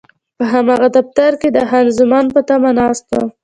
په 0.37 0.43
هماغه 0.53 0.87
دفتر 0.97 1.31
کې 1.41 1.49
د 1.51 1.57
خان 1.69 1.87
زمان 1.99 2.25
په 2.33 2.41
تمه 2.47 2.71
ناست 2.79 3.05
وم. 3.11 3.27